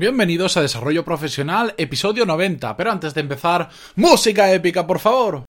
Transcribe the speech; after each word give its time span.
Bienvenidos 0.00 0.56
a 0.56 0.62
Desarrollo 0.62 1.04
Profesional, 1.04 1.74
episodio 1.76 2.24
90. 2.24 2.74
Pero 2.74 2.90
antes 2.90 3.12
de 3.12 3.20
empezar, 3.20 3.68
música 3.96 4.50
épica, 4.50 4.86
por 4.86 4.98
favor. 4.98 5.44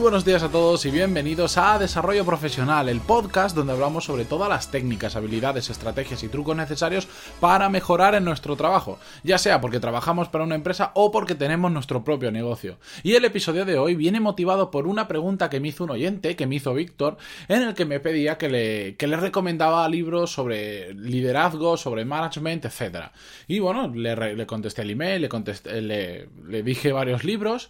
Buenos 0.00 0.24
días 0.24 0.42
a 0.42 0.48
todos 0.48 0.86
y 0.86 0.90
bienvenidos 0.90 1.58
a 1.58 1.78
Desarrollo 1.78 2.24
Profesional, 2.24 2.88
el 2.88 3.00
podcast 3.00 3.54
donde 3.54 3.74
hablamos 3.74 4.04
sobre 4.04 4.24
todas 4.24 4.48
las 4.48 4.70
técnicas, 4.70 5.14
habilidades, 5.14 5.68
estrategias 5.68 6.22
y 6.22 6.28
trucos 6.28 6.56
necesarios 6.56 7.06
para 7.38 7.68
mejorar 7.68 8.14
en 8.14 8.24
nuestro 8.24 8.56
trabajo, 8.56 8.98
ya 9.24 9.36
sea 9.36 9.60
porque 9.60 9.78
trabajamos 9.78 10.28
para 10.28 10.44
una 10.44 10.54
empresa 10.54 10.92
o 10.94 11.10
porque 11.10 11.34
tenemos 11.34 11.70
nuestro 11.70 12.02
propio 12.02 12.32
negocio. 12.32 12.78
Y 13.02 13.14
el 13.14 13.26
episodio 13.26 13.66
de 13.66 13.76
hoy 13.76 13.94
viene 13.94 14.20
motivado 14.20 14.70
por 14.70 14.86
una 14.86 15.06
pregunta 15.06 15.50
que 15.50 15.60
me 15.60 15.68
hizo 15.68 15.84
un 15.84 15.90
oyente, 15.90 16.34
que 16.34 16.46
me 16.46 16.54
hizo 16.56 16.72
Víctor, 16.72 17.18
en 17.48 17.60
el 17.60 17.74
que 17.74 17.84
me 17.84 18.00
pedía 18.00 18.38
que 18.38 18.48
le, 18.48 18.96
que 18.96 19.06
le 19.06 19.18
recomendaba 19.18 19.86
libros 19.86 20.32
sobre 20.32 20.94
liderazgo, 20.94 21.76
sobre 21.76 22.06
management, 22.06 22.64
etc. 22.64 23.08
Y 23.48 23.58
bueno, 23.58 23.88
le, 23.88 24.34
le 24.34 24.46
contesté 24.46 24.80
el 24.80 24.90
email, 24.90 25.20
le, 25.20 25.28
contesté, 25.28 25.82
le, 25.82 26.30
le 26.48 26.62
dije 26.62 26.90
varios 26.90 27.22
libros. 27.22 27.68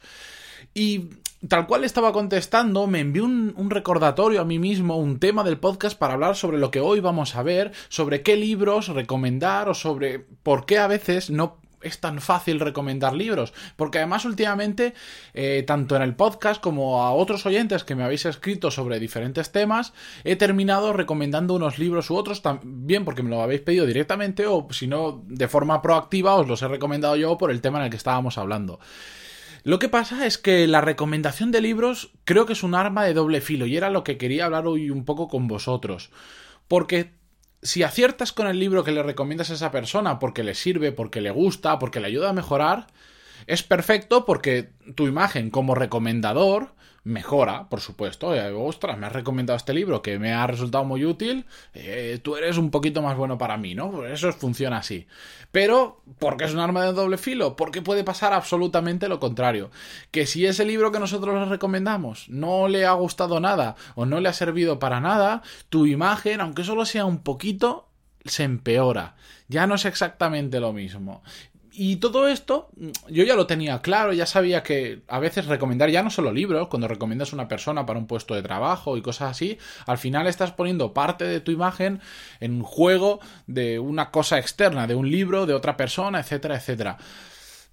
Y 0.74 1.10
tal 1.48 1.66
cual 1.66 1.84
estaba 1.84 2.12
contestando, 2.12 2.87
me 2.87 3.01
envió 3.01 3.24
un, 3.24 3.70
recordatorio 3.70 4.41
a 4.41 4.45
mí 4.45 4.59
mismo, 4.59 4.96
un 4.96 5.18
tema 5.18 5.45
del 5.45 5.59
podcast 5.59 5.98
para 5.98 6.14
hablar 6.14 6.37
sobre 6.37 6.59
lo 6.59 6.70
que 6.70 6.80
hoy 6.80 7.01
vamos 7.01 7.37
a 7.37 7.42
ver, 7.42 7.73
sobre 7.88 8.23
qué 8.23 8.37
libros 8.37 8.88
recomendar 8.88 9.68
o 9.68 9.74
sobre 9.74 10.18
por 10.18 10.66
qué 10.66 10.78
a 10.78 10.87
veces 10.87 11.30
no 11.30 11.59
es 11.82 11.98
tan 11.98 12.20
fácil 12.20 12.60
recomendar 12.60 13.15
libros. 13.15 13.54
Porque 13.77 13.98
además 13.98 14.27
últimamente, 14.27 14.92
eh, 15.32 15.65
tanto 15.66 15.96
en 15.96 16.02
el 16.02 16.15
podcast 16.15 16.60
como 16.60 17.02
a 17.02 17.12
otros 17.12 17.46
oyentes 17.46 17.85
que 17.85 17.95
me 17.95 18.04
habéis 18.04 18.26
escrito 18.26 18.70
sobre 18.70 18.98
diferentes 18.98 19.51
temas, 19.51 19.95
he 20.24 20.37
terminado 20.37 20.92
recomendando 20.92 21.54
unos 21.54 21.79
libros 21.79 22.10
u 22.10 22.16
otros, 22.16 22.42
también 22.42 23.07
porque 23.07 23.23
me 23.23 23.30
lo 23.30 23.40
habéis 23.40 23.63
pedido 23.63 23.87
directamente 23.87 24.46
o 24.46 24.68
si 24.73 24.87
no, 24.87 25.23
de 25.26 25.48
forma 25.48 25.80
proactiva 25.80 26.35
os 26.35 26.46
los 26.46 26.60
he 26.60 26.68
recomendado 26.68 27.16
yo 27.16 27.38
por 27.38 27.51
el 27.51 27.63
tema 27.63 27.79
en 27.79 27.85
el 27.85 27.90
que 27.90 27.96
estábamos 27.96 28.37
hablando. 28.37 28.79
Lo 29.63 29.79
que 29.79 29.89
pasa 29.89 30.27
es 30.27 30.39
que 30.39 30.66
la 30.66 30.80
recomendación 30.80 31.51
de 31.51 31.61
libros 31.61 32.13
creo 32.25 32.47
que 32.47 32.55
es 32.55 32.63
un 32.63 32.75
arma 32.75 33.05
de 33.05 33.15
doble 33.15 33.41
filo 33.41 33.66
y 33.66 33.77
era 33.77 33.91
lo 33.91 34.05
que 34.05 34.16
quería 34.16 34.47
hablar 34.47 34.66
hoy 34.66 34.91
un 34.91 35.05
poco 35.05 35.29
con 35.29 35.49
vosotros. 35.49 36.11
Porque 36.69 37.13
si 37.63 37.83
aciertas 37.83 38.33
con 38.33 38.47
el 38.47 38.59
libro 38.59 38.85
que 38.85 38.93
le 38.93 39.03
recomiendas 39.03 39.51
a 39.51 39.55
esa 39.55 39.71
persona 39.71 40.19
porque 40.19 40.45
le 40.45 40.55
sirve, 40.55 40.93
porque 40.93 41.21
le 41.21 41.31
gusta, 41.31 41.79
porque 41.79 42.01
le 42.01 42.07
ayuda 42.07 42.31
a 42.31 42.35
mejorar, 42.35 42.87
es 43.46 43.63
perfecto 43.63 44.24
porque 44.24 44.71
tu 44.95 45.07
imagen 45.07 45.51
como 45.51 45.74
recomendador 45.74 46.74
mejora, 47.05 47.69
por 47.69 47.80
supuesto. 47.80 48.35
Eh, 48.35 48.52
ostras, 48.52 48.99
me 48.99 49.07
has 49.07 49.13
recomendado 49.13 49.57
este 49.57 49.74
libro 49.74 50.02
que 50.02 50.19
me 50.19 50.32
ha 50.32 50.47
resultado 50.47 50.85
muy 50.85 51.05
útil. 51.05 51.47
Eh, 51.74 52.19
tú 52.23 52.37
eres 52.37 52.59
un 52.59 52.71
poquito 52.71 53.02
más 53.02 53.16
bueno 53.16 53.38
para 53.38 53.57
mí, 53.57 53.74
¿no? 53.74 54.05
Eso 54.07 54.32
funciona 54.32 54.79
así. 54.79 55.07
Pero, 55.52 56.02
¿por 56.19 56.37
qué 56.37 56.45
es 56.45 56.55
un 56.55 56.60
arma 56.60 56.85
de 56.85 56.93
doble 56.93 57.19
filo? 57.19 57.57
Porque 57.57 57.82
puede 57.82 58.05
pasar 58.05 58.32
absolutamente 58.32 59.09
lo 59.09 59.21
contrario. 59.21 59.71
Que 60.10 60.27
si 60.27 60.47
ese 60.47 60.65
libro 60.65 60.93
que 60.93 61.01
nosotros 61.01 61.35
le 61.35 61.47
recomendamos 61.47 62.29
no 62.29 62.69
le 62.69 62.87
ha 62.87 62.93
gustado 62.93 63.41
nada 63.41 63.77
o 63.95 64.06
no 64.06 64.21
le 64.21 64.28
ha 64.28 64.32
servido 64.32 64.78
para 64.78 65.00
nada, 65.00 65.43
tu 65.69 65.87
imagen, 65.87 66.41
aunque 66.41 66.65
solo 66.65 66.84
sea 66.84 67.04
un 67.04 67.22
poquito, 67.22 67.88
se 68.25 68.44
empeora. 68.44 69.16
Ya 69.49 69.66
no 69.66 69.75
es 69.75 69.84
exactamente 69.84 70.60
lo 70.60 70.72
mismo. 70.72 71.22
Y 71.72 71.97
todo 71.97 72.26
esto 72.26 72.69
yo 73.09 73.25
ya 73.25 73.37
lo 73.37 73.47
tenía 73.47 73.81
claro, 73.81 74.12
ya 74.12 74.26
sabía 74.26 74.62
que 74.62 75.03
a 75.06 75.21
veces 75.21 75.47
recomendar 75.47 75.88
ya 75.91 76.03
no 76.03 76.10
solo 76.10 76.32
libros, 76.32 76.69
cuando 76.69 76.88
recomiendas 76.88 77.32
a 77.32 77.37
una 77.37 77.49
persona 77.49 77.87
para 77.87 77.99
un 77.99 78.06
puesto 78.06 78.34
de 78.34 78.43
trabajo 78.43 78.97
y 78.97 79.03
cosas 79.03 79.31
así, 79.31 79.59
al 79.87 79.98
final 79.98 80.26
estás 80.26 80.53
poniendo 80.53 80.93
parte 80.93 81.25
de 81.25 81.41
tu 81.41 81.53
imagen 81.53 82.00
en 82.41 82.62
juego 82.62 83.20
de 83.47 83.78
una 83.78 84.10
cosa 84.10 84.38
externa, 84.38 84.86
de 84.86 84.97
un 84.97 85.10
libro, 85.10 85.47
de 85.47 85.54
otra 85.54 85.76
persona, 85.76 86.20
etcétera, 86.20 86.56
etcétera. 86.56 86.98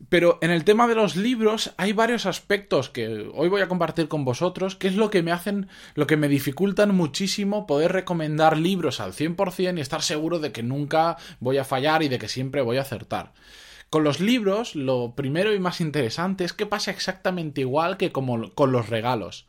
Pero 0.10 0.38
en 0.42 0.52
el 0.52 0.64
tema 0.64 0.88
de 0.88 0.94
los 0.94 1.16
libros 1.16 1.74
hay 1.78 1.92
varios 1.92 2.28
aspectos 2.28 2.90
que 2.90 3.30
hoy 3.34 3.50
voy 3.50 3.62
a 3.62 3.68
compartir 3.68 4.08
con 4.08 4.26
vosotros, 4.26 4.76
que 4.76 4.88
es 4.88 4.96
lo 4.96 5.10
que 5.10 5.24
me 5.24 5.32
hacen, 5.32 5.70
lo 5.96 6.06
que 6.06 6.18
me 6.18 6.28
dificultan 6.28 6.94
muchísimo 6.94 7.66
poder 7.66 7.94
recomendar 7.94 8.58
libros 8.58 9.00
al 9.00 9.14
100% 9.14 9.78
y 9.78 9.82
estar 9.82 10.04
seguro 10.04 10.38
de 10.38 10.52
que 10.52 10.62
nunca 10.62 11.18
voy 11.40 11.58
a 11.58 11.64
fallar 11.64 12.04
y 12.04 12.10
de 12.10 12.20
que 12.20 12.28
siempre 12.28 12.62
voy 12.62 12.78
a 12.78 12.82
acertar. 12.82 13.34
Con 13.90 14.04
los 14.04 14.20
libros, 14.20 14.76
lo 14.76 15.14
primero 15.16 15.54
y 15.54 15.60
más 15.60 15.80
interesante 15.82 16.44
es 16.44 16.54
que 16.54 16.66
pasa 16.66 16.92
exactamente 16.92 17.62
igual 17.62 17.98
que 17.98 18.12
como 18.12 18.54
con 18.54 18.72
los 18.72 18.90
regalos. 18.90 19.48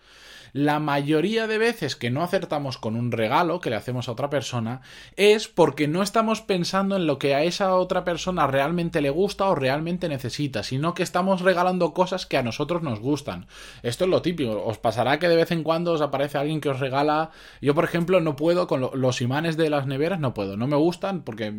La 0.52 0.78
mayoría 0.78 1.46
de 1.46 1.58
veces 1.58 1.96
que 1.96 2.10
no 2.10 2.22
acertamos 2.22 2.78
con 2.78 2.96
un 2.96 3.12
regalo 3.12 3.60
que 3.60 3.70
le 3.70 3.76
hacemos 3.76 4.08
a 4.08 4.12
otra 4.12 4.30
persona 4.30 4.80
es 5.16 5.48
porque 5.48 5.88
no 5.88 6.02
estamos 6.02 6.40
pensando 6.40 6.96
en 6.96 7.06
lo 7.06 7.18
que 7.18 7.34
a 7.34 7.42
esa 7.42 7.74
otra 7.74 8.04
persona 8.04 8.46
realmente 8.46 9.00
le 9.00 9.10
gusta 9.10 9.46
o 9.48 9.54
realmente 9.54 10.08
necesita, 10.08 10.62
sino 10.62 10.94
que 10.94 11.02
estamos 11.02 11.40
regalando 11.40 11.92
cosas 11.92 12.26
que 12.26 12.36
a 12.36 12.42
nosotros 12.42 12.82
nos 12.82 13.00
gustan. 13.00 13.46
Esto 13.82 14.04
es 14.04 14.10
lo 14.10 14.22
típico. 14.22 14.62
Os 14.64 14.78
pasará 14.78 15.18
que 15.18 15.28
de 15.28 15.36
vez 15.36 15.50
en 15.50 15.62
cuando 15.62 15.92
os 15.92 16.00
aparece 16.00 16.38
alguien 16.38 16.60
que 16.60 16.68
os 16.68 16.80
regala. 16.80 17.30
Yo, 17.60 17.74
por 17.74 17.84
ejemplo, 17.84 18.20
no 18.20 18.36
puedo 18.36 18.66
con 18.66 18.90
los 18.92 19.20
imanes 19.20 19.56
de 19.56 19.70
las 19.70 19.86
neveras, 19.86 20.20
no 20.20 20.34
puedo. 20.34 20.56
No 20.56 20.66
me 20.66 20.76
gustan 20.76 21.22
porque 21.22 21.52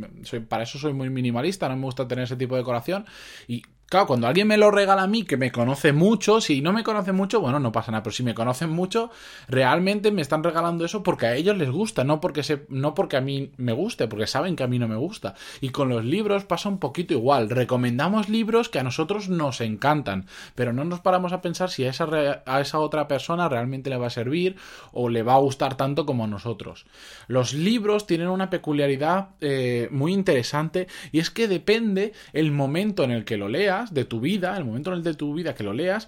para 0.47 0.63
eso 0.63 0.79
soy 0.79 0.93
muy 0.93 1.09
minimalista, 1.09 1.69
no 1.69 1.75
me 1.75 1.85
gusta 1.85 2.07
tener 2.07 2.25
ese 2.25 2.35
tipo 2.35 2.55
de 2.55 2.61
decoración. 2.61 3.05
Y 3.47 3.63
Claro, 3.89 4.05
cuando 4.05 4.27
alguien 4.27 4.47
me 4.47 4.57
lo 4.57 4.69
regala 4.69 5.01
a 5.01 5.07
mí, 5.07 5.23
que 5.23 5.35
me 5.35 5.51
conoce 5.51 5.93
mucho, 5.93 6.41
si 6.41 6.61
no 6.61 6.71
me 6.71 6.83
conoce 6.83 7.11
mucho, 7.11 7.41
bueno, 7.41 7.59
no 7.59 7.71
pasa 7.71 7.91
nada, 7.91 8.03
pero 8.03 8.13
si 8.13 8.21
me 8.21 8.35
conocen 8.35 8.69
mucho, 8.69 9.09
realmente 9.47 10.11
me 10.11 10.21
están 10.21 10.43
regalando 10.43 10.85
eso 10.85 11.01
porque 11.01 11.25
a 11.25 11.35
ellos 11.35 11.57
les 11.57 11.71
gusta, 11.71 12.03
no 12.03 12.21
porque, 12.21 12.43
se, 12.43 12.67
no 12.69 12.93
porque 12.93 13.17
a 13.17 13.21
mí 13.21 13.51
me 13.57 13.73
guste, 13.73 14.07
porque 14.07 14.27
saben 14.27 14.55
que 14.55 14.61
a 14.61 14.67
mí 14.67 14.77
no 14.77 14.87
me 14.87 14.95
gusta. 14.95 15.33
Y 15.59 15.69
con 15.69 15.89
los 15.89 16.05
libros 16.05 16.45
pasa 16.45 16.69
un 16.69 16.77
poquito 16.77 17.15
igual. 17.15 17.49
Recomendamos 17.49 18.29
libros 18.29 18.69
que 18.69 18.77
a 18.77 18.83
nosotros 18.83 19.27
nos 19.27 19.59
encantan, 19.59 20.27
pero 20.53 20.71
no 20.71 20.85
nos 20.85 20.99
paramos 20.99 21.33
a 21.33 21.41
pensar 21.41 21.71
si 21.71 21.83
a 21.85 21.89
esa, 21.89 22.43
a 22.45 22.61
esa 22.61 22.77
otra 22.77 23.07
persona 23.07 23.49
realmente 23.49 23.89
le 23.89 23.97
va 23.97 24.05
a 24.05 24.11
servir 24.11 24.55
o 24.91 25.09
le 25.09 25.23
va 25.23 25.33
a 25.33 25.39
gustar 25.39 25.77
tanto 25.77 26.05
como 26.05 26.25
a 26.25 26.27
nosotros. 26.27 26.85
Los 27.27 27.55
libros 27.55 28.05
tienen 28.05 28.27
una 28.27 28.51
peculiaridad 28.51 29.29
eh, 29.41 29.87
muy 29.89 30.13
interesante 30.13 30.87
y 31.11 31.17
es 31.17 31.31
que 31.31 31.47
depende 31.47 32.13
el 32.33 32.51
momento 32.51 33.03
en 33.03 33.09
el 33.09 33.25
que 33.25 33.37
lo 33.37 33.49
de 33.87 34.05
tu 34.05 34.19
vida, 34.19 34.57
el 34.57 34.65
momento 34.65 34.91
en 34.91 34.97
el 34.97 35.03
de 35.03 35.13
tu 35.13 35.33
vida 35.33 35.55
que 35.55 35.63
lo 35.63 35.73
leas, 35.73 36.07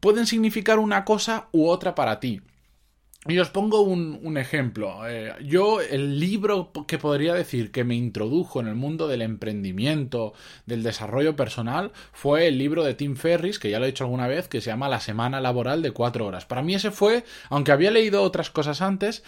pueden 0.00 0.26
significar 0.26 0.78
una 0.78 1.04
cosa 1.04 1.48
u 1.52 1.66
otra 1.66 1.94
para 1.94 2.20
ti. 2.20 2.40
Y 3.28 3.38
os 3.38 3.50
pongo 3.50 3.82
un, 3.82 4.36
ejemplo. 4.36 5.08
Eh, 5.08 5.32
yo, 5.44 5.80
el 5.80 6.18
libro 6.18 6.72
que 6.88 6.98
podría 6.98 7.34
decir 7.34 7.70
que 7.70 7.84
me 7.84 7.94
introdujo 7.94 8.60
en 8.60 8.66
el 8.66 8.74
mundo 8.74 9.06
del 9.06 9.22
emprendimiento, 9.22 10.32
del 10.66 10.82
desarrollo 10.82 11.36
personal, 11.36 11.92
fue 12.12 12.48
el 12.48 12.58
libro 12.58 12.82
de 12.82 12.94
Tim 12.94 13.14
Ferris, 13.14 13.60
que 13.60 13.70
ya 13.70 13.78
lo 13.78 13.84
he 13.84 13.92
dicho 13.92 14.02
alguna 14.02 14.26
vez, 14.26 14.48
que 14.48 14.60
se 14.60 14.70
llama 14.70 14.88
La 14.88 14.98
semana 14.98 15.40
laboral 15.40 15.82
de 15.82 15.92
cuatro 15.92 16.26
horas. 16.26 16.46
Para 16.46 16.62
mí 16.62 16.74
ese 16.74 16.90
fue, 16.90 17.24
aunque 17.48 17.70
había 17.70 17.92
leído 17.92 18.22
otras 18.22 18.50
cosas 18.50 18.82
antes, 18.82 19.22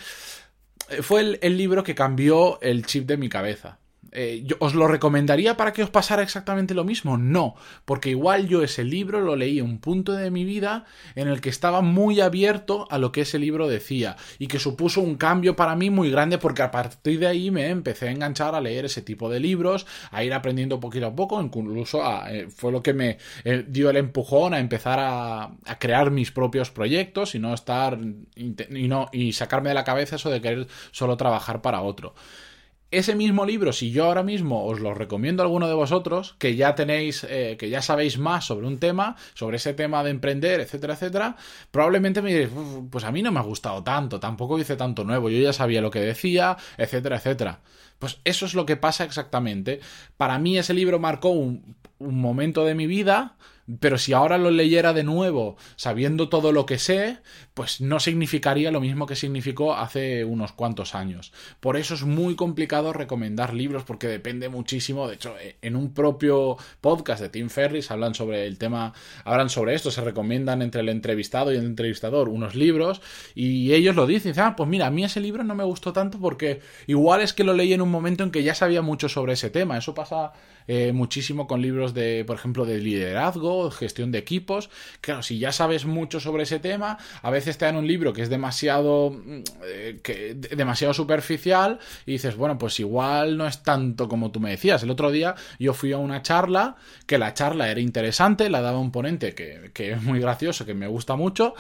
eh, 0.89 1.01
fue 1.03 1.39
el 1.41 1.57
libro 1.57 1.85
que 1.85 1.95
cambió 1.95 2.61
el 2.63 2.85
chip 2.87 3.07
de 3.07 3.17
mi 3.17 3.29
cabeza. 3.29 3.79
Eh, 4.17 4.47
¿Os 4.61 4.75
lo 4.75 4.87
recomendaría 4.87 5.57
para 5.57 5.73
que 5.73 5.83
os 5.83 5.91
pasara 5.91 6.23
exactamente 6.23 6.73
lo 6.73 6.85
mismo? 6.85 7.19
No, 7.19 7.57
porque 7.85 8.11
igual 8.11 8.47
yo 8.47 8.63
ese 8.63 8.85
libro 8.85 9.21
lo 9.21 9.35
leí 9.35 9.59
en 9.59 9.65
un 9.65 9.79
punto 9.79 10.13
de 10.13 10.31
mi 10.31 10.45
vida 10.45 10.85
en 11.17 11.27
el 11.27 11.41
que 11.41 11.49
estaba 11.49 11.83
muy 11.83 12.21
abierto 12.21 12.87
a 12.91 12.99
lo 12.99 13.11
que 13.11 13.23
ese 13.23 13.41
libro 13.41 13.67
decía 13.67 14.17
y 14.39 14.47
que 14.47 14.61
supuso 14.61 15.01
un 15.01 15.17
cambio 15.17 15.57
para 15.57 15.75
mí 15.75 15.91
muy 15.91 16.11
grande 16.11 16.39
porque 16.39 16.63
a 16.63 16.71
partir 16.71 17.19
de 17.19 17.27
ahí 17.27 17.51
me 17.51 17.69
empecé 17.71 18.09
a 18.09 18.13
enganchar 18.13 18.55
a 18.55 18.61
leer 18.61 18.85
ese 18.85 19.03
tipo 19.03 19.29
de 19.29 19.41
libros, 19.41 19.85
a 20.13 20.23
ir 20.23 20.33
aprendiendo 20.33 20.79
poquito 20.79 21.07
a 21.07 21.15
poco, 21.17 21.43
incluso 21.43 22.01
eh, 22.29 22.47
fue 22.49 22.71
lo 22.71 22.83
que 22.83 22.95
me 22.95 23.19
eh, 23.43 23.65
dio 23.67 23.91
el 23.91 23.97
empujón 23.97 24.55
a 24.55 24.61
empezar 24.61 25.01
a, 25.01 25.45
a, 25.65 25.79
crear 25.81 26.13
mis 26.13 26.31
propios 26.31 26.71
proyectos 26.71 27.35
y 27.35 27.41
no 27.41 27.53
estar 27.53 27.99
y, 28.37 28.89
no, 28.89 29.09
y 29.13 29.33
sacarme 29.33 29.71
de 29.71 29.75
la 29.75 29.85
cabeza 29.85 30.17
eso 30.17 30.31
de 30.31 30.41
querer 30.41 30.69
solo 30.93 31.17
trabajar 31.17 31.63
para 31.63 31.83
otro 31.83 32.15
ese 32.99 33.15
mismo 33.15 33.45
libro, 33.45 33.73
si 33.73 33.91
yo 33.91 34.05
ahora 34.05 34.23
mismo 34.23 34.65
os 34.67 34.81
lo 34.81 34.95
recomiendo 34.95 35.43
a 35.43 35.47
alguno 35.47 35.69
de 35.69 35.75
vosotros, 35.75 36.35
que 36.39 36.57
ya 36.57 36.75
tenéis, 36.75 37.27
eh, 37.29 37.57
que 37.59 37.71
ya 37.71 37.83
sabéis 37.83 38.19
más 38.19 38.47
sobre 38.47 38.67
un 38.67 38.79
tema, 38.79 39.17
sobre 39.35 39.57
ese 39.57 39.75
tema 39.75 40.03
de 40.05 40.11
emprender, 40.11 40.61
etcétera, 40.61 40.95
etcétera, 40.95 41.37
probablemente 41.71 42.23
me 42.23 42.31
diréis, 42.31 42.51
pues 42.91 43.05
a 43.05 43.13
mí 43.13 43.23
no 43.23 43.33
me 43.33 43.41
ha 43.41 43.43
gustado 43.43 43.83
tanto, 43.83 44.21
tampoco 44.21 44.59
hice 44.59 44.77
tanto 44.77 45.05
nuevo, 45.05 45.31
yo 45.31 45.39
ya 45.39 45.53
sabía 45.53 45.81
lo 45.81 45.91
que 45.91 46.01
decía, 46.01 46.57
etcétera, 46.77 47.17
etcétera. 47.17 47.61
Pues 47.99 48.21
eso 48.25 48.47
es 48.47 48.55
lo 48.55 48.67
que 48.67 48.77
pasa 48.77 49.05
exactamente. 49.05 49.81
Para 50.17 50.39
mí 50.39 50.59
ese 50.59 50.75
libro 50.75 50.99
marcó 50.99 51.31
un, 51.31 51.77
un 51.99 52.21
momento 52.21 52.65
de 52.65 52.75
mi 52.75 52.87
vida, 52.87 53.37
pero 53.81 53.97
si 53.97 54.13
ahora 54.13 54.37
lo 54.37 54.51
leyera 54.51 54.93
de 54.93 55.05
nuevo, 55.05 55.57
sabiendo 55.77 56.29
todo 56.29 56.53
lo 56.53 56.67
que 56.67 56.79
sé, 56.79 57.19
pues 57.55 57.81
no 57.81 57.99
significaría 57.99 58.71
lo 58.71 58.81
mismo 58.81 59.07
que 59.07 59.17
significó 59.17 59.75
hace 59.75 60.25
unos 60.25 60.53
cuantos 60.53 60.95
años. 60.95 61.33
Por 61.61 61.79
eso 61.79 61.95
es 61.95 62.03
muy 62.03 62.37
complicado 62.37 62.93
recomendar 62.93 63.55
libros 63.55 63.85
porque 63.85 64.07
depende 64.07 64.51
muchísimo. 64.51 65.09
De 65.09 65.15
hecho, 65.15 65.35
e, 65.39 65.57
en 65.63 65.77
un 65.77 65.95
propio 65.95 66.59
podcast 66.83 67.23
de 67.23 67.31
Tim 67.31 67.49
Ferris 67.49 67.91
hablan 67.91 68.15
sobre 68.15 68.47
el 68.47 68.59
tema, 68.59 68.93
hablan 69.25 69.49
sobre 69.49 69.75
esto, 69.75 69.91
se 69.91 70.03
recomiendan 70.03 70.61
entre 70.61 70.83
el 70.83 70.91
entrevistado 70.91 71.51
y 71.51 71.57
el 71.57 71.65
entrevistador 71.65 72.29
unos 72.29 72.55
libros 72.55 73.01
y 73.35 73.73
ellos 73.73 73.97
lo 73.97 74.07
dicen, 74.07 74.39
ah, 74.41 74.57
pues 74.57 74.69
mira, 74.69 74.89
a 74.89 74.91
mí 74.91 75.05
ese 75.05 75.21
libro 75.21 75.43
no 75.43 75.55
me 75.55 75.65
gustó 75.65 75.95
tanto 75.95 76.19
porque 76.19 76.61
igual 76.87 77.23
es 77.23 77.33
que 77.33 77.45
lo 77.45 77.55
leí 77.55 77.73
en 77.73 77.81
un 77.81 77.91
momento 77.91 78.25
en 78.25 78.31
que 78.31 78.43
ya 78.43 78.55
sabía 78.55 78.83
mucho 78.83 79.09
sobre 79.09 79.33
ese 79.33 79.49
tema. 79.49 79.79
Eso 79.79 79.95
pasa 79.95 80.33
eh, 80.67 80.93
muchísimo 80.93 81.47
con 81.47 81.61
libros 81.61 81.95
de, 81.95 82.25
por 82.25 82.37
ejemplo, 82.37 82.65
de 82.65 82.79
liderazgo, 82.79 83.71
gestión 83.71 84.13
de 84.13 84.19
equipos. 84.19 84.71
Claro, 85.01 85.23
si 85.23 85.39
ya 85.39 85.53
sabes 85.53 85.85
mucho 85.85 86.21
sobre 86.21 86.45
ese 86.45 86.59
tema, 86.59 86.99
a 87.23 87.31
veces 87.31 87.59
te 87.59 87.65
dan 87.65 87.77
un 87.77 87.87
libro 87.87 88.13
que 88.13 88.23
es 88.23 88.31
demasiado, 88.31 89.11
mm, 89.11 89.43
eh, 89.67 90.01
que, 90.03 90.35
demasiado 90.35 90.95
superficial 90.95 91.79
y 92.07 92.13
dices, 92.13 92.37
bueno, 92.37 92.59
pues 92.59 92.81
igual 92.81 93.37
no 93.37 93.47
es 93.47 93.63
tanto 93.63 94.09
como 94.09 94.31
tú 94.31 94.41
me 94.41 94.51
decías. 94.51 94.83
El 94.83 94.91
otro 94.91 95.11
día 95.11 95.35
yo 95.59 95.75
fui 95.75 95.93
a 95.93 95.99
una 95.99 96.23
charla, 96.23 96.77
que 97.07 97.19
la 97.19 97.35
charla 97.35 97.71
era 97.71 97.81
interesante, 97.81 98.49
la 98.51 98.61
daba 98.61 98.79
un 98.79 98.91
ponente 98.91 99.35
que, 99.35 99.71
que 99.75 99.93
es 99.93 100.03
muy 100.03 100.21
gracioso, 100.21 100.65
que 100.65 100.75
me 100.75 100.87
gusta 100.87 101.17
mucho 101.17 101.55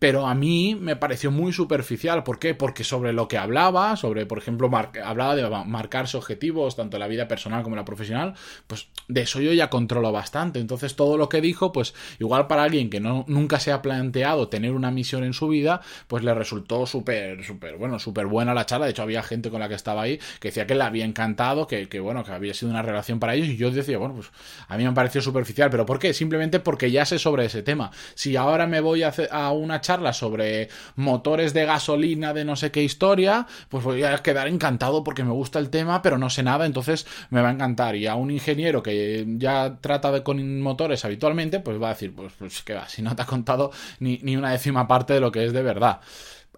pero 0.00 0.26
a 0.26 0.34
mí 0.34 0.74
me 0.74 0.96
pareció 0.96 1.30
muy 1.30 1.52
superficial. 1.52 2.24
¿Por 2.24 2.38
qué? 2.38 2.54
Porque 2.54 2.84
sobre 2.84 3.12
lo 3.12 3.28
que 3.28 3.36
hablaba, 3.36 3.96
sobre, 3.96 4.24
por 4.24 4.38
ejemplo, 4.38 4.70
hablaba 5.04 5.36
de 5.36 5.46
marcarse 5.66 6.16
objetivos, 6.16 6.74
tanto 6.74 6.96
en 6.96 7.00
la 7.00 7.06
vida 7.06 7.28
personal 7.28 7.62
como 7.62 7.76
en 7.76 7.80
la 7.80 7.84
profesional, 7.84 8.32
pues 8.66 8.88
de 9.08 9.20
eso 9.20 9.42
yo 9.42 9.52
ya 9.52 9.68
controlo 9.68 10.10
bastante. 10.10 10.58
Entonces, 10.58 10.96
todo 10.96 11.18
lo 11.18 11.28
que 11.28 11.42
dijo, 11.42 11.70
pues 11.70 11.92
igual 12.18 12.46
para 12.46 12.62
alguien 12.62 12.88
que 12.88 12.98
no, 12.98 13.26
nunca 13.28 13.60
se 13.60 13.72
ha 13.72 13.82
planteado 13.82 14.48
tener 14.48 14.72
una 14.72 14.90
misión 14.90 15.22
en 15.22 15.34
su 15.34 15.48
vida, 15.48 15.82
pues 16.08 16.24
le 16.24 16.32
resultó 16.32 16.86
súper, 16.86 17.44
súper, 17.44 17.76
bueno, 17.76 17.98
súper 17.98 18.24
buena 18.24 18.54
la 18.54 18.64
charla. 18.64 18.86
De 18.86 18.92
hecho, 18.92 19.02
había 19.02 19.22
gente 19.22 19.50
con 19.50 19.60
la 19.60 19.68
que 19.68 19.74
estaba 19.74 20.00
ahí 20.00 20.18
que 20.40 20.48
decía 20.48 20.66
que 20.66 20.76
le 20.76 20.84
había 20.84 21.04
encantado, 21.04 21.66
que, 21.66 21.90
que 21.90 22.00
bueno, 22.00 22.24
que 22.24 22.32
había 22.32 22.54
sido 22.54 22.70
una 22.70 22.80
relación 22.80 23.20
para 23.20 23.34
ellos. 23.34 23.48
Y 23.48 23.58
yo 23.58 23.70
decía, 23.70 23.98
bueno, 23.98 24.14
pues 24.14 24.30
a 24.66 24.78
mí 24.78 24.84
me 24.84 24.92
pareció 24.92 25.20
superficial. 25.20 25.68
¿Pero 25.68 25.84
por 25.84 25.98
qué? 25.98 26.14
Simplemente 26.14 26.58
porque 26.58 26.90
ya 26.90 27.04
sé 27.04 27.18
sobre 27.18 27.44
ese 27.44 27.62
tema. 27.62 27.90
Si 28.14 28.36
ahora 28.36 28.66
me 28.66 28.80
voy 28.80 29.02
a, 29.02 29.12
a 29.30 29.52
una 29.52 29.82
charla 29.82 29.89
sobre 30.12 30.68
motores 30.94 31.52
de 31.52 31.64
gasolina 31.64 32.32
de 32.32 32.44
no 32.44 32.54
sé 32.54 32.70
qué 32.70 32.82
historia, 32.82 33.46
pues 33.68 33.82
voy 33.82 34.04
a 34.04 34.16
quedar 34.18 34.46
encantado 34.46 35.02
porque 35.02 35.24
me 35.24 35.32
gusta 35.32 35.58
el 35.58 35.68
tema, 35.68 36.00
pero 36.00 36.16
no 36.16 36.30
sé 36.30 36.42
nada, 36.44 36.64
entonces 36.64 37.06
me 37.30 37.42
va 37.42 37.48
a 37.48 37.52
encantar. 37.52 37.96
Y 37.96 38.06
a 38.06 38.14
un 38.14 38.30
ingeniero 38.30 38.82
que 38.82 39.24
ya 39.36 39.78
trata 39.80 40.12
de 40.12 40.22
con 40.22 40.60
motores 40.60 41.04
habitualmente, 41.04 41.58
pues 41.58 41.82
va 41.82 41.88
a 41.88 41.94
decir, 41.94 42.14
pues, 42.14 42.32
pues 42.38 42.62
que 42.62 42.74
va, 42.74 42.88
si 42.88 43.02
no 43.02 43.16
te 43.16 43.22
ha 43.22 43.26
contado 43.26 43.72
ni, 43.98 44.18
ni 44.22 44.36
una 44.36 44.52
décima 44.52 44.86
parte 44.86 45.14
de 45.14 45.20
lo 45.20 45.32
que 45.32 45.44
es 45.44 45.52
de 45.52 45.62
verdad. 45.62 46.00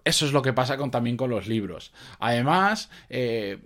Eso 0.05 0.25
es 0.25 0.33
lo 0.33 0.41
que 0.41 0.53
pasa 0.53 0.77
con, 0.77 0.91
también 0.91 1.17
con 1.17 1.29
los 1.29 1.47
libros. 1.47 1.91
Además, 2.19 2.89
eh, 3.09 3.59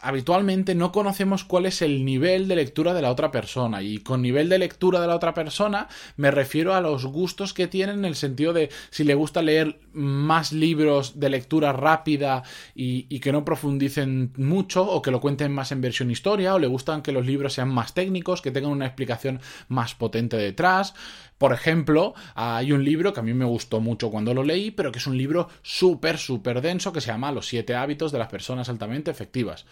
habitualmente 0.00 0.74
no 0.74 0.92
conocemos 0.92 1.44
cuál 1.44 1.66
es 1.66 1.82
el 1.82 2.04
nivel 2.04 2.48
de 2.48 2.56
lectura 2.56 2.94
de 2.94 3.02
la 3.02 3.10
otra 3.10 3.30
persona. 3.30 3.82
Y 3.82 3.98
con 3.98 4.22
nivel 4.22 4.48
de 4.48 4.58
lectura 4.58 5.00
de 5.00 5.06
la 5.06 5.16
otra 5.16 5.34
persona 5.34 5.88
me 6.16 6.30
refiero 6.30 6.74
a 6.74 6.80
los 6.80 7.06
gustos 7.06 7.52
que 7.54 7.66
tienen 7.66 8.00
en 8.00 8.04
el 8.04 8.14
sentido 8.14 8.52
de 8.52 8.70
si 8.90 9.04
le 9.04 9.14
gusta 9.14 9.42
leer 9.42 9.80
más 9.92 10.52
libros 10.52 11.18
de 11.18 11.30
lectura 11.30 11.72
rápida 11.72 12.42
y, 12.74 13.06
y, 13.08 13.20
que 13.20 13.32
no 13.32 13.44
profundicen 13.44 14.32
mucho 14.36 14.84
o 14.84 15.02
que 15.02 15.10
lo 15.10 15.20
cuenten 15.20 15.52
más 15.52 15.72
en 15.72 15.80
versión 15.80 16.10
historia 16.10 16.54
o 16.54 16.58
le 16.58 16.66
gustan 16.66 17.02
que 17.02 17.12
los 17.12 17.26
libros 17.26 17.54
sean 17.54 17.68
más 17.68 17.94
técnicos, 17.94 18.42
que 18.42 18.50
tengan 18.50 18.70
una 18.70 18.86
explicación 18.86 19.40
más 19.68 19.94
potente 19.94 20.36
detrás. 20.36 20.94
Por 21.38 21.52
ejemplo, 21.52 22.14
hay 22.34 22.72
un 22.72 22.84
libro 22.84 23.12
que 23.12 23.20
a 23.20 23.22
mí 23.22 23.32
me 23.32 23.44
gustó 23.44 23.80
mucho 23.80 24.10
cuando 24.10 24.34
lo 24.34 24.42
leí, 24.42 24.72
pero 24.72 24.90
que 24.90 24.98
es 24.98 25.06
un 25.06 25.16
libro 25.16 25.48
súper, 25.62 26.18
súper 26.18 26.60
denso 26.60 26.92
que 26.92 27.00
se 27.00 27.12
llama 27.12 27.30
Los 27.30 27.46
siete 27.46 27.76
hábitos 27.76 28.10
de 28.10 28.18
las 28.18 28.28
personas 28.28 28.68
altamente 28.68 29.12
efectivas. 29.12 29.64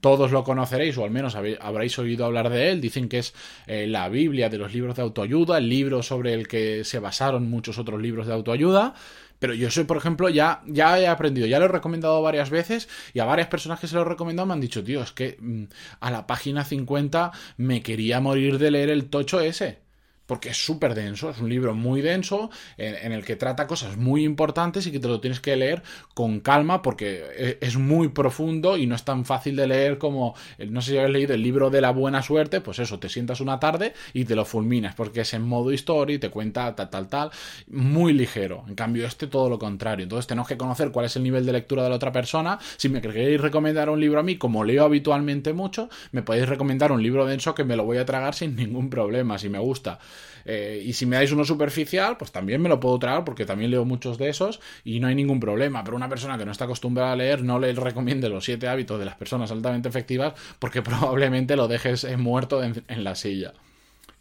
Todos 0.00 0.32
lo 0.32 0.44
conoceréis 0.44 0.96
o 0.98 1.04
al 1.04 1.10
menos 1.10 1.34
habréis 1.34 1.98
oído 1.98 2.24
hablar 2.24 2.50
de 2.50 2.70
él. 2.70 2.80
Dicen 2.80 3.08
que 3.08 3.18
es 3.18 3.34
eh, 3.66 3.86
la 3.86 4.08
Biblia 4.08 4.48
de 4.48 4.58
los 4.58 4.72
libros 4.72 4.96
de 4.96 5.02
autoayuda, 5.02 5.58
el 5.58 5.68
libro 5.68 6.02
sobre 6.02 6.34
el 6.34 6.48
que 6.48 6.84
se 6.84 6.98
basaron 6.98 7.48
muchos 7.48 7.78
otros 7.78 8.00
libros 8.00 8.26
de 8.26 8.34
autoayuda. 8.34 8.94
Pero 9.38 9.54
yo 9.54 9.70
soy, 9.70 9.84
por 9.84 9.96
ejemplo, 9.96 10.28
ya, 10.28 10.60
ya 10.66 11.00
he 11.00 11.08
aprendido, 11.08 11.46
ya 11.46 11.58
lo 11.58 11.64
he 11.64 11.68
recomendado 11.68 12.20
varias 12.20 12.50
veces 12.50 12.88
y 13.14 13.20
a 13.20 13.24
varias 13.24 13.48
personas 13.48 13.80
que 13.80 13.86
se 13.86 13.94
lo 13.94 14.02
he 14.02 14.04
recomendado 14.04 14.46
me 14.46 14.52
han 14.52 14.60
dicho, 14.60 14.84
tío, 14.84 15.02
es 15.02 15.12
que 15.12 15.38
mm, 15.40 15.64
a 16.00 16.10
la 16.10 16.26
página 16.26 16.62
50 16.62 17.32
me 17.56 17.82
quería 17.82 18.20
morir 18.20 18.58
de 18.58 18.70
leer 18.70 18.90
el 18.90 19.08
tocho 19.08 19.40
ese 19.40 19.89
porque 20.30 20.50
es 20.50 20.64
súper 20.64 20.94
denso, 20.94 21.28
es 21.28 21.40
un 21.40 21.48
libro 21.48 21.74
muy 21.74 22.02
denso 22.02 22.50
en, 22.78 23.10
el 23.10 23.24
que 23.24 23.34
trata 23.34 23.66
cosas 23.66 23.96
muy 23.96 24.22
importantes 24.22 24.86
y 24.86 24.92
que 24.92 25.00
te 25.00 25.08
lo 25.08 25.20
tienes 25.20 25.40
que 25.40 25.56
leer 25.56 25.82
con 26.14 26.38
calma 26.38 26.82
porque 26.82 27.24
e, 27.36 27.58
es 27.60 27.76
muy 27.76 28.10
profundo 28.10 28.76
y 28.76 28.86
no 28.86 28.94
es 28.94 29.02
tan 29.02 29.24
fácil 29.24 29.56
de 29.56 29.66
leer 29.66 29.98
como, 29.98 30.36
no 30.68 30.82
sé 30.82 30.92
si 30.92 30.98
habéis 30.98 31.14
leído 31.14 31.34
el 31.34 31.42
libro 31.42 31.68
de 31.68 31.80
la 31.80 31.90
buena 31.90 32.22
suerte, 32.22 32.60
pues 32.60 32.78
eso, 32.78 33.00
te 33.00 33.08
sientas 33.08 33.40
una 33.40 33.58
tarde 33.58 33.92
y 34.12 34.24
te 34.24 34.36
lo 34.36 34.44
fulminas 34.44 34.94
porque 34.94 35.22
es 35.22 35.34
en 35.34 35.42
modo 35.42 35.72
historia 35.72 36.14
y 36.14 36.20
te 36.20 36.30
cuenta 36.30 36.76
tal, 36.76 36.90
tal, 36.90 37.08
tal, 37.08 37.30
muy 37.66 38.12
ligero. 38.12 38.62
En 38.68 38.76
cambio, 38.76 39.08
este 39.08 39.26
todo 39.26 39.48
lo 39.48 39.58
contrario. 39.58 40.04
Entonces 40.04 40.28
tenemos 40.28 40.46
que 40.46 40.56
conocer 40.56 40.92
cuál 40.92 41.06
es 41.06 41.16
el 41.16 41.24
nivel 41.24 41.44
de 41.44 41.54
lectura 41.54 41.82
de 41.82 41.88
la 41.88 41.96
otra 41.96 42.12
persona. 42.12 42.60
Si 42.76 42.88
me 42.88 43.00
queréis 43.00 43.40
recomendar 43.40 43.90
un 43.90 43.98
libro 43.98 44.20
a 44.20 44.22
mí, 44.22 44.36
como 44.36 44.62
leo 44.62 44.84
habitualmente 44.84 45.52
mucho, 45.54 45.88
me 46.12 46.22
podéis 46.22 46.48
recomendar 46.48 46.92
un 46.92 47.02
libro 47.02 47.26
denso 47.26 47.52
que 47.52 47.64
me 47.64 47.74
lo 47.74 47.82
voy 47.82 47.98
a 47.98 48.04
tragar 48.04 48.36
sin 48.36 48.54
ningún 48.54 48.90
problema, 48.90 49.36
si 49.36 49.48
me 49.48 49.58
gusta. 49.58 49.98
Eh, 50.44 50.82
y 50.84 50.92
si 50.92 51.06
me 51.06 51.16
dais 51.16 51.32
uno 51.32 51.44
superficial, 51.44 52.16
pues 52.16 52.32
también 52.32 52.60
me 52.60 52.68
lo 52.68 52.80
puedo 52.80 52.98
traer 52.98 53.24
porque 53.24 53.44
también 53.44 53.70
leo 53.70 53.84
muchos 53.84 54.18
de 54.18 54.28
esos 54.28 54.60
y 54.84 55.00
no 55.00 55.08
hay 55.08 55.14
ningún 55.14 55.40
problema. 55.40 55.84
Pero 55.84 55.96
una 55.96 56.08
persona 56.08 56.38
que 56.38 56.44
no 56.44 56.52
está 56.52 56.64
acostumbrada 56.64 57.12
a 57.12 57.16
leer, 57.16 57.42
no 57.42 57.58
le 57.58 57.72
recomiende 57.72 58.28
los 58.28 58.44
siete 58.44 58.68
hábitos 58.68 58.98
de 58.98 59.04
las 59.04 59.16
personas 59.16 59.50
altamente 59.50 59.88
efectivas 59.88 60.34
porque 60.58 60.82
probablemente 60.82 61.56
lo 61.56 61.68
dejes 61.68 62.06
muerto 62.18 62.62
en, 62.62 63.04
la 63.04 63.14
silla. 63.14 63.54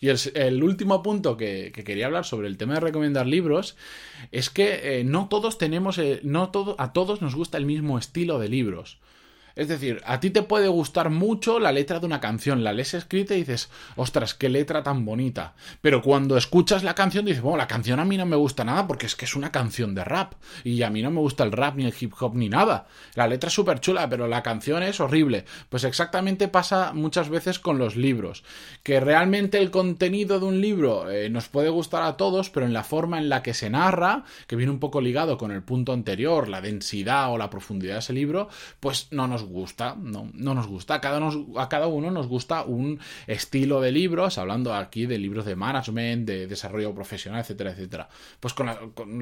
Y 0.01 0.07
el, 0.07 0.63
último 0.63 1.03
punto 1.03 1.35
que, 1.35 1.71
quería 1.85 2.05
hablar 2.05 2.23
sobre 2.25 2.47
el 2.47 2.57
tema 2.57 2.75
de 2.75 2.79
recomendar 2.79 3.27
libros 3.27 3.75
es 4.31 4.49
que 4.49 4.99
eh, 4.99 5.03
no 5.03 5.27
todos 5.27 5.57
tenemos, 5.57 5.97
eh, 5.97 6.21
no 6.23 6.49
todo, 6.49 6.75
a 6.79 6.93
todos 6.93 7.21
nos 7.21 7.35
gusta 7.35 7.57
el 7.57 7.65
mismo 7.65 7.97
estilo 7.97 8.39
de 8.39 8.47
libros. 8.47 8.97
Es 9.59 9.67
decir, 9.67 10.01
a 10.05 10.21
ti 10.21 10.29
te 10.29 10.41
puede 10.41 10.69
gustar 10.69 11.09
mucho 11.09 11.59
la 11.59 11.73
letra 11.73 11.99
de 11.99 12.05
una 12.05 12.21
canción, 12.21 12.63
la 12.63 12.71
lees 12.71 12.93
escrita 12.93 13.33
y 13.33 13.39
dices, 13.39 13.69
ostras, 13.97 14.33
qué 14.33 14.47
letra 14.47 14.83
tan 14.83 15.03
bonita. 15.03 15.53
Pero 15.81 16.01
cuando 16.01 16.37
escuchas 16.37 16.81
la 16.81 16.95
canción 16.95 17.25
dices, 17.25 17.41
bueno, 17.41 17.57
la 17.57 17.67
canción 17.67 17.99
a 17.99 18.05
mí 18.05 18.15
no 18.15 18.25
me 18.25 18.37
gusta 18.37 18.63
nada 18.63 18.87
porque 18.87 19.05
es 19.05 19.17
que 19.17 19.25
es 19.25 19.35
una 19.35 19.51
canción 19.51 19.93
de 19.95 20.05
rap. 20.05 20.35
Y 20.63 20.81
a 20.83 20.89
mí 20.89 21.01
no 21.01 21.11
me 21.11 21.19
gusta 21.19 21.43
el 21.43 21.51
rap, 21.51 21.75
ni 21.75 21.83
el 21.83 21.93
hip 21.99 22.13
hop, 22.21 22.35
ni 22.35 22.47
nada. 22.47 22.87
La 23.15 23.27
letra 23.27 23.49
es 23.49 23.53
súper 23.53 23.81
chula, 23.81 24.09
pero 24.09 24.29
la 24.29 24.43
canción 24.43 24.81
es 24.81 25.01
horrible. 25.01 25.43
Pues 25.67 25.83
exactamente 25.83 26.47
pasa 26.47 26.93
muchas 26.93 27.27
veces 27.27 27.59
con 27.59 27.77
los 27.77 27.97
libros. 27.97 28.45
Que 28.81 29.01
realmente 29.01 29.57
el 29.57 29.71
contenido 29.71 30.39
de 30.39 30.45
un 30.45 30.61
libro 30.61 31.11
eh, 31.11 31.29
nos 31.29 31.49
puede 31.49 31.67
gustar 31.67 32.03
a 32.03 32.15
todos, 32.15 32.49
pero 32.49 32.65
en 32.65 32.71
la 32.71 32.85
forma 32.85 33.17
en 33.17 33.27
la 33.27 33.43
que 33.43 33.53
se 33.53 33.69
narra, 33.69 34.23
que 34.47 34.55
viene 34.55 34.71
un 34.71 34.79
poco 34.79 35.01
ligado 35.01 35.37
con 35.37 35.51
el 35.51 35.63
punto 35.63 35.91
anterior, 35.91 36.47
la 36.47 36.61
densidad 36.61 37.29
o 37.33 37.37
la 37.37 37.49
profundidad 37.49 37.95
de 37.95 37.99
ese 37.99 38.13
libro, 38.13 38.47
pues 38.79 39.09
no 39.11 39.27
nos 39.27 39.43
gusta, 39.43 39.48
no, 39.97 40.29
no 40.33 40.53
nos 40.53 40.67
gusta. 40.67 40.95
A 40.95 41.01
cada, 41.01 41.19
a 41.57 41.69
cada 41.69 41.87
uno 41.87 42.11
nos 42.11 42.27
gusta 42.27 42.63
un 42.63 42.99
estilo 43.27 43.81
de 43.81 43.91
libros, 43.91 44.37
hablando 44.37 44.73
aquí 44.73 45.05
de 45.05 45.17
libros 45.17 45.45
de 45.45 45.55
management, 45.55 46.27
de 46.27 46.47
desarrollo 46.47 46.93
profesional, 46.93 47.41
etcétera, 47.41 47.71
etcétera. 47.71 48.09
Pues 48.39 48.53
con, 48.53 48.69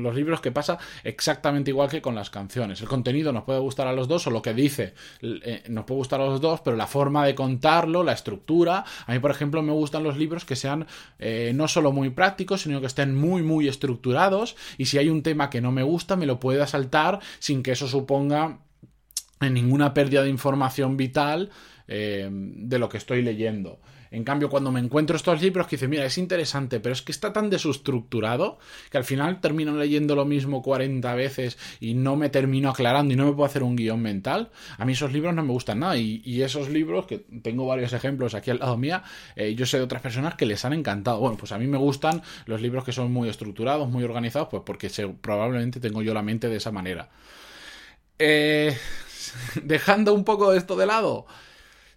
los 0.01 0.15
libros 0.15 0.41
que 0.41 0.51
pasa 0.51 0.77
exactamente 1.03 1.72
igual 1.72 1.89
que 1.89 2.01
con 2.01 2.15
las 2.15 2.29
canciones. 2.29 2.81
El 2.81 2.88
contenido 2.88 3.31
nos 3.31 3.43
puede 3.43 3.60
gustar 3.60 3.88
a 3.88 3.93
los 3.93 4.07
dos, 4.07 4.27
o 4.27 4.31
lo 4.31 4.41
que 4.41 4.53
dice 4.53 4.93
eh, 5.22 5.63
nos 5.69 5.86
puede 5.86 5.98
gustar 5.98 6.22
a 6.22 6.25
los 6.25 6.41
dos, 6.41 6.62
pero 6.62 6.75
la 6.75 6.88
forma 6.88 7.25
de 7.25 7.36
contarlo, 7.36 8.03
la 8.03 8.13
estructura. 8.13 8.84
A 9.05 9.13
mí, 9.13 9.19
por 9.19 9.31
ejemplo, 9.31 9.62
me 9.62 9.72
gustan 9.72 10.03
los 10.03 10.17
libros 10.17 10.46
que 10.46 10.55
sean 10.55 10.88
eh, 11.19 11.51
no 11.55 11.67
solo 11.67 11.91
muy 11.91 12.10
prácticos, 12.10 12.62
sino 12.62 12.79
que 12.81 12.88
estén 12.88 13.15
muy, 13.15 13.41
muy 13.41 13.67
estructurados. 13.67 14.55
Y 14.77 14.86
si 14.86 14.98
hay 14.98 15.10
un 15.10 15.24
tema 15.24 15.50
que 15.50 15.62
no 15.62 15.72
me 15.72 15.84
gusta, 15.84 16.15
me 16.15 16.25
lo 16.25 16.39
pueda 16.39 16.67
saltar 16.67 17.19
sin 17.39 17.63
que 17.63 17.72
eso 17.72 17.88
suponga 17.88 18.60
en 19.41 19.53
ninguna 19.53 19.94
pérdida 19.94 20.24
de 20.24 20.29
información 20.29 20.98
vital 20.98 21.50
eh, 21.88 22.29
de 22.32 22.79
lo 22.79 22.89
que 22.89 22.98
estoy 22.98 23.22
leyendo. 23.22 23.79
En 24.12 24.24
cambio, 24.24 24.50
cuando 24.50 24.72
me 24.72 24.79
encuentro 24.79 25.15
estos 25.15 25.41
libros 25.41 25.67
que 25.67 25.75
dicen, 25.75 25.89
mira, 25.89 26.06
es 26.06 26.17
interesante, 26.17 26.79
pero 26.79 26.94
es 26.94 27.01
que 27.01 27.12
está 27.12 27.34
tan 27.34 27.50
desestructurado 27.50 28.58
que 28.89 28.98
al 28.98 29.03
final 29.03 29.41
termino 29.41 29.75
leyendo 29.75 30.15
lo 30.15 30.25
mismo 30.25 30.62
40 30.62 31.13
veces 31.15 31.58
y 31.79 31.94
no 31.94 32.15
me 32.15 32.29
termino 32.29 32.70
aclarando 32.70 33.13
y 33.13 33.17
no 33.17 33.25
me 33.25 33.34
puedo 33.34 33.46
hacer 33.46 33.63
un 33.63 33.75
guion 33.75 34.01
mental, 34.01 34.50
a 34.77 34.86
mí 34.86 34.94
esos 34.94 35.12
libros 35.12 35.34
no 35.34 35.44
me 35.44 35.51
gustan 35.51 35.79
nada. 35.79 35.98
Y, 35.98 36.41
esos 36.41 36.70
libros, 36.70 37.08
que 37.08 37.25
tengo 37.41 37.65
varios 37.65 37.94
ejemplos 37.94 38.34
aquí 38.34 38.51
al 38.51 38.60
lado 38.60 38.77
mía, 38.77 39.03
eh, 39.36 39.56
yo 39.56 39.65
sé 39.65 39.77
de 39.77 39.84
otras 39.84 40.01
personas 40.01 40.36
que 40.36 40.46
les 40.46 40.63
han 40.65 40.74
encantado. 40.74 41.20
Bueno, 41.20 41.36
pues 41.38 41.51
a 41.51 41.58
mí 41.58 41.67
me 41.67 41.77
gustan 41.77 42.22
los 42.46 42.62
libros 42.62 42.84
que 42.84 42.91
son 42.91 43.12
muy 43.12 43.27
estructurados, 43.27 43.89
muy 43.89 44.03
organizados, 44.03 44.48
pues 44.50 44.63
porque 44.65 44.89
probablemente 45.20 45.79
tengo 45.79 46.01
yo 46.01 46.13
la 46.13 46.22
mente 46.22 46.48
de 46.48 46.58
esa 46.58 46.72
manera. 46.72 47.10
Eh, 48.20 48.75
Dejando 49.63 50.13
un 50.13 50.24
poco 50.24 50.53
esto 50.53 50.75
de 50.75 50.86
lado, 50.86 51.25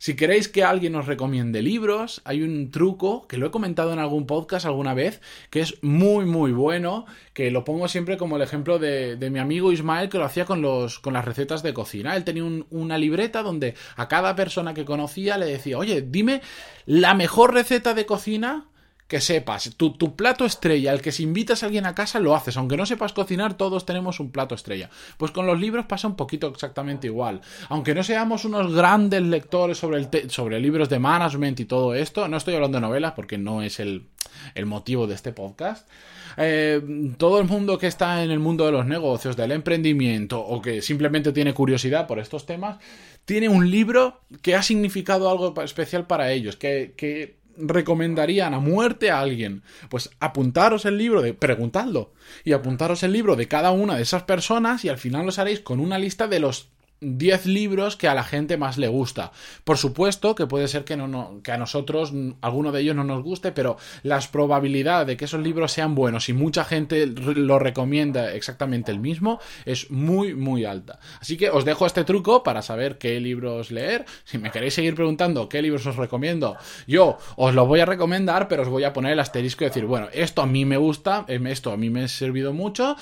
si 0.00 0.16
queréis 0.16 0.48
que 0.48 0.64
alguien 0.64 0.94
os 0.94 1.04
recomiende 1.04 1.60
libros, 1.60 2.22
hay 2.24 2.42
un 2.42 2.70
truco 2.70 3.26
que 3.28 3.36
lo 3.36 3.46
he 3.46 3.50
comentado 3.50 3.92
en 3.92 3.98
algún 3.98 4.26
podcast 4.26 4.64
alguna 4.64 4.94
vez, 4.94 5.20
que 5.50 5.60
es 5.60 5.76
muy 5.82 6.24
muy 6.24 6.52
bueno, 6.52 7.04
que 7.34 7.50
lo 7.50 7.64
pongo 7.64 7.86
siempre 7.86 8.16
como 8.16 8.36
el 8.36 8.42
ejemplo 8.42 8.78
de, 8.78 9.18
mi 9.30 9.38
amigo 9.38 9.72
Ismael 9.72 10.08
que 10.08 10.16
lo 10.16 10.24
hacía 10.24 10.46
con, 10.46 10.62
los, 10.62 11.00
con 11.00 11.12
las 11.12 11.26
recetas 11.26 11.62
de 11.62 11.74
cocina. 11.74 12.16
Él 12.16 12.24
tenía 12.24 12.44
una 12.70 12.96
libreta 12.96 13.42
donde 13.42 13.74
a 13.94 14.08
cada 14.08 14.34
persona 14.34 14.72
que 14.72 14.86
conocía 14.86 15.36
le 15.36 15.44
decía, 15.44 15.76
oye, 15.76 16.00
dime 16.00 16.40
la 16.86 17.12
mejor 17.12 17.52
receta 17.52 17.92
de 17.92 18.06
cocina 18.06 18.69
que 19.10 19.20
sepas, 19.20 19.74
tu, 19.76 19.94
tu, 19.94 20.14
plato 20.14 20.44
estrella, 20.44 20.92
el 20.92 21.02
que 21.02 21.10
si 21.10 21.24
invitas 21.24 21.64
a 21.64 21.66
alguien 21.66 21.84
a 21.84 21.96
casa 21.96 22.20
lo 22.20 22.32
haces, 22.32 22.56
aunque 22.56 22.76
no 22.76 22.86
sepas 22.86 23.12
cocinar, 23.12 23.54
todos 23.54 23.84
tenemos 23.84 24.20
un 24.20 24.30
plato 24.30 24.54
estrella. 24.54 24.88
Pues 25.16 25.32
con 25.32 25.48
los 25.48 25.58
libros 25.58 25.86
pasa 25.86 26.06
un 26.06 26.14
poquito 26.14 26.46
exactamente 26.46 27.08
igual. 27.08 27.40
Aunque 27.70 27.92
no 27.92 28.04
seamos 28.04 28.44
unos 28.44 28.72
grandes 28.72 29.20
lectores 29.22 29.78
sobre, 29.78 29.98
el 29.98 30.30
sobre 30.30 30.60
libros 30.60 30.88
de 30.88 31.00
management 31.00 31.58
y 31.58 31.64
todo 31.64 31.92
esto, 31.92 32.28
no 32.28 32.36
estoy 32.36 32.54
hablando 32.54 32.76
de 32.76 32.82
novelas 32.82 33.14
porque 33.14 33.36
no 33.36 33.62
es 33.62 33.80
el, 33.80 34.06
el 34.54 34.66
motivo 34.66 35.08
de 35.08 35.16
este 35.16 35.32
podcast. 35.32 35.88
Eh, 36.36 36.80
todo 37.18 37.40
el 37.40 37.48
mundo 37.48 37.78
que 37.78 37.88
está 37.88 38.22
en 38.22 38.30
el 38.30 38.38
mundo 38.38 38.64
de 38.64 38.70
los 38.70 38.86
negocios, 38.86 39.36
del 39.36 39.50
emprendimiento 39.50 40.40
o 40.40 40.62
que 40.62 40.82
simplemente 40.82 41.32
tiene 41.32 41.52
curiosidad 41.52 42.06
por 42.06 42.20
estos 42.20 42.46
temas, 42.46 42.78
tiene 43.24 43.48
un 43.48 43.68
libro 43.68 44.20
que 44.40 44.54
ha 44.54 44.62
significado 44.62 45.28
algo 45.28 45.60
especial 45.62 46.06
para 46.06 46.30
ellos, 46.30 46.54
que, 46.54 46.94
que 46.96 47.39
recomendarían 47.60 48.54
a 48.54 48.58
muerte 48.58 49.10
a 49.10 49.20
alguien? 49.20 49.62
Pues 49.88 50.10
apuntaros 50.20 50.84
el 50.84 50.98
libro 50.98 51.22
de 51.22 51.34
preguntadlo 51.34 52.12
y 52.44 52.52
apuntaros 52.52 53.02
el 53.02 53.12
libro 53.12 53.36
de 53.36 53.48
cada 53.48 53.70
una 53.70 53.96
de 53.96 54.02
esas 54.02 54.24
personas 54.24 54.84
y 54.84 54.88
al 54.88 54.98
final 54.98 55.28
os 55.28 55.38
haréis 55.38 55.60
con 55.60 55.80
una 55.80 55.98
lista 55.98 56.26
de 56.26 56.40
los 56.40 56.70
10 57.00 57.46
libros 57.46 57.96
que 57.96 58.08
a 58.08 58.14
la 58.14 58.24
gente 58.24 58.56
más 58.56 58.78
le 58.78 58.88
gusta. 58.88 59.32
Por 59.64 59.78
supuesto 59.78 60.34
que 60.34 60.46
puede 60.46 60.68
ser 60.68 60.84
que, 60.84 60.96
no, 60.96 61.40
que 61.42 61.52
a 61.52 61.58
nosotros 61.58 62.12
alguno 62.40 62.72
de 62.72 62.80
ellos 62.80 62.96
no 62.96 63.04
nos 63.04 63.22
guste, 63.22 63.52
pero 63.52 63.76
las 64.02 64.28
probabilidades 64.28 65.06
de 65.06 65.16
que 65.16 65.24
esos 65.24 65.42
libros 65.42 65.72
sean 65.72 65.94
buenos 65.94 66.28
y 66.28 66.32
mucha 66.32 66.64
gente 66.64 67.06
lo 67.06 67.58
recomienda 67.58 68.32
exactamente 68.34 68.92
el 68.92 68.98
mismo 68.98 69.40
es 69.64 69.90
muy 69.90 70.34
muy 70.34 70.64
alta. 70.64 70.98
Así 71.20 71.36
que 71.36 71.50
os 71.50 71.64
dejo 71.64 71.86
este 71.86 72.04
truco 72.04 72.42
para 72.42 72.62
saber 72.62 72.98
qué 72.98 73.20
libros 73.20 73.70
leer. 73.70 74.04
Si 74.24 74.38
me 74.38 74.50
queréis 74.50 74.74
seguir 74.74 74.94
preguntando 74.94 75.48
qué 75.48 75.62
libros 75.62 75.86
os 75.86 75.96
recomiendo, 75.96 76.56
yo 76.86 77.18
os 77.36 77.54
los 77.54 77.66
voy 77.66 77.80
a 77.80 77.86
recomendar, 77.86 78.48
pero 78.48 78.62
os 78.62 78.68
voy 78.68 78.84
a 78.84 78.92
poner 78.92 79.12
el 79.12 79.20
asterisco 79.20 79.64
y 79.64 79.68
decir, 79.68 79.86
bueno, 79.86 80.08
esto 80.12 80.42
a 80.42 80.46
mí 80.46 80.64
me 80.64 80.76
gusta, 80.76 81.24
em, 81.28 81.46
esto 81.46 81.72
a 81.72 81.76
mí 81.76 81.90
me 81.90 82.04
ha 82.04 82.08
servido 82.08 82.52
mucho. 82.52 82.96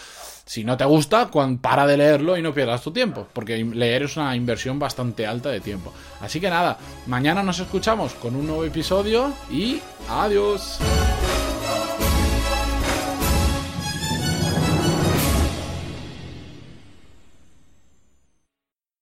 Si 0.44 0.64
no 0.64 0.78
te 0.78 0.86
gusta, 0.86 1.30
para 1.60 1.86
de 1.86 1.98
leerlo 1.98 2.38
y 2.38 2.42
no 2.42 2.54
pierdas 2.54 2.82
tu 2.82 2.90
tiempo, 2.90 3.28
porque 3.34 3.58
es 3.96 4.16
una 4.16 4.34
inversión 4.36 4.78
bastante 4.78 5.26
alta 5.26 5.50
de 5.50 5.60
tiempo. 5.60 5.92
Así 6.20 6.40
que 6.40 6.50
nada, 6.50 6.78
mañana 7.06 7.42
nos 7.42 7.58
escuchamos 7.58 8.14
con 8.14 8.36
un 8.36 8.46
nuevo 8.46 8.64
episodio 8.64 9.32
y 9.50 9.80
adiós. 10.08 10.78